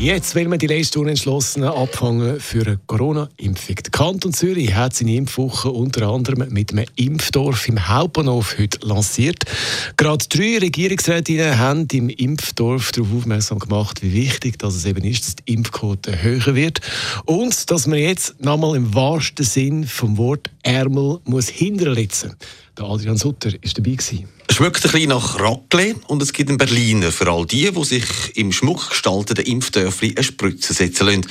[0.00, 3.74] Jetzt will man die letzten Unentschlossenen abfangen für eine Corona-Impfung.
[3.74, 9.42] Der Kanton Zürich hat seine Impfwoche unter anderem mit einem Impfdorf im Hauptbahnhof heute lanciert.
[9.96, 15.26] Gerade drei Regierungsrätinnen haben im Impfdorf darauf aufmerksam gemacht, wie wichtig dass es eben ist,
[15.26, 16.80] dass die Impfquote höher wird
[17.24, 22.36] und dass man jetzt nochmal im wahrsten Sinn vom Wort Ärmel muss hinterletzen.
[22.78, 23.96] Der Adrian Sutter ist dabei.
[24.46, 27.84] Es schmeckt ein bisschen nach Raclette und es gibt einen Berliner für all die, die
[27.84, 28.04] sich
[28.36, 31.26] im Schmuck gestalteten Impfdörfli eine Spritze setzen lassen.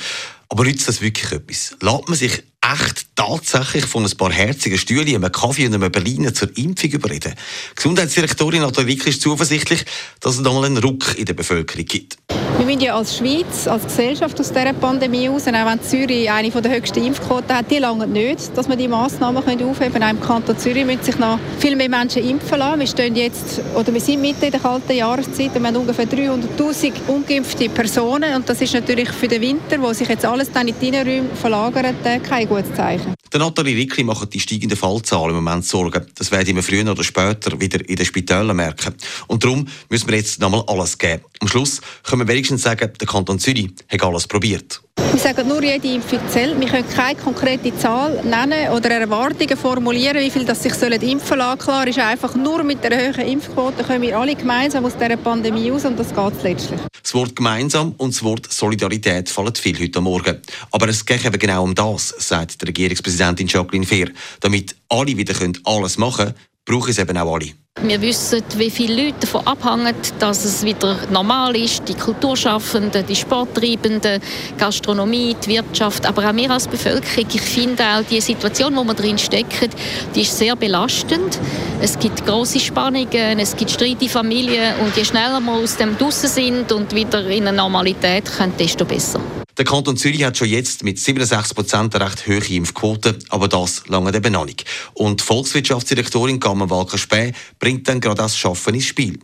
[0.50, 1.74] Aber nützt das wirklich etwas?
[1.80, 6.34] Lässt man sich echt tatsächlich von ein paar herzigen Stühlen, einem Kaffee und einem Berliner
[6.34, 7.34] zur Impfung überreden?
[7.74, 9.86] Gesundheitsdirektorin Nathalie Wickl ist zuversichtlich,
[10.20, 12.18] dass es nochmal einen Ruck in der Bevölkerung gibt.
[12.58, 16.50] Wir müssen ja als Schweiz, als Gesellschaft aus dieser Pandemie heraus, auch wenn Zürich eine
[16.50, 20.16] der höchsten Impfquoten hat, die lange nicht, dass wir die Massnahmen aufheben können.
[20.16, 22.80] Im Kanton Zürich müssen sich noch viel mehr Menschen impfen lassen.
[22.80, 26.08] Wir, stehen jetzt, oder wir sind mitten in der kalten Jahreszeit und wir haben ungefähr
[26.08, 28.34] 300'000 ungeimpfte Personen.
[28.34, 31.28] Und das ist natürlich für den Winter, wo sich jetzt alles dann in die Innenräume
[31.40, 33.14] verlagert, äh, kein gutes Zeichen.
[33.32, 36.06] Der Nathalie Rickli macht die steigenden Fallzahlen im Moment Sorgen.
[36.16, 38.94] Das werden wir früher oder später wieder in den Spitälern merken.
[39.26, 41.22] Und darum müssen wir jetzt nochmal alles geben.
[41.40, 44.80] Am Schluss können wir wenigstens sagen, der Kanton Zürich hat alles probiert.
[45.12, 46.60] Wir sagen nur, jede Impfung zählt.
[46.60, 51.38] Wir können keine konkrete Zahl nennen oder Erwartungen formulieren, wie viele das sich sollen impfen
[51.38, 51.58] lassen.
[51.58, 55.70] Klar ist einfach, nur mit der hohen Impfquote können wir alle gemeinsam aus dieser Pandemie
[55.70, 56.80] raus und das geht letztlich.
[57.02, 60.40] Das Wort gemeinsam und das Wort Solidarität fallen viel heute Morgen.
[60.70, 64.10] Aber es geht eben genau um das, sagt die Regierungspräsidentin Jacqueline Fehr.
[64.40, 65.34] Damit alle wieder
[65.64, 66.34] alles machen können,
[66.68, 67.46] brauchen es eben auch alle.
[67.80, 71.88] Wir wissen, wie viele Leute davon abhängen, dass es wieder normal ist.
[71.88, 74.20] Die Kulturschaffenden, die Sporttreibenden,
[74.58, 77.26] Gastronomie, die Wirtschaft, aber auch wir als Bevölkerung.
[77.32, 79.70] Ich finde auch die Situation, wo wir drin stecken,
[80.14, 81.38] die ist sehr belastend.
[81.80, 85.96] Es gibt große Spannungen, es gibt Streit in Familien und je schneller wir aus dem
[85.96, 89.20] draussen sind und wieder in eine Normalität kommen, desto besser.
[89.58, 93.82] Der Kanton Zürich hat schon jetzt mit 67 Prozent eine recht hohe Impfquote, aber das
[93.88, 94.64] lange eben noch nicht.
[94.94, 99.18] Und die Volkswirtschaftsdirektorin Gamma Walker Späh bringt dann gerade das Schaffen ins Spiel.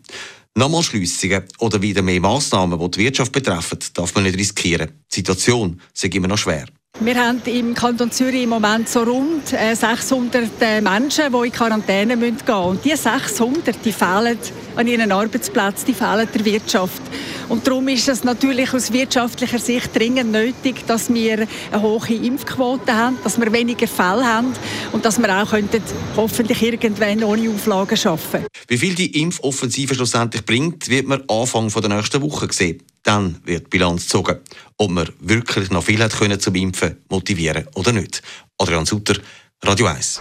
[0.57, 4.91] Nochmal Schliessungen oder wieder mehr Massnahmen, die die Wirtschaft betreffen, darf man nicht riskieren.
[5.13, 6.67] Die Situation ist immer noch schwer.
[7.01, 12.17] Wir haben im Kanton Zürich im Moment so rund 600 äh, Menschen, die in Quarantäne
[12.17, 12.55] gehen müssen.
[12.55, 14.39] Und diese 600 die fehlen
[14.77, 17.03] an ihren Arbeitsplätzen, die fehlen der Wirtschaft.
[17.49, 22.95] Und darum ist es natürlich aus wirtschaftlicher Sicht dringend nötig, dass wir eine hohe Impfquote
[22.95, 24.53] haben, dass wir weniger Fälle haben
[24.93, 25.83] und dass wir auch könnten
[26.17, 31.89] hoffentlich irgendwann ohne Auflagen arbeiten Wie viel die Impfoffensive schlussendlich bringt, wird man Anfang der
[31.89, 32.83] nächsten Woche sehen.
[33.03, 34.39] Dann wird Bilanz gezogen,
[34.79, 38.23] ob man wirklich noch viel hat können zum Impfen motivieren oder nicht.
[38.59, 39.17] Adrian Sutter,
[39.63, 40.21] Radio 1.